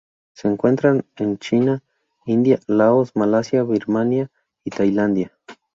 Se 0.33 0.47
encuentra 0.47 0.99
en 1.17 1.37
China, 1.37 1.83
India, 2.25 2.59
Laos, 2.65 3.11
Malasia, 3.15 3.61
Birmania 3.63 4.31
y 4.63 4.71
Tailandia. 4.71 5.31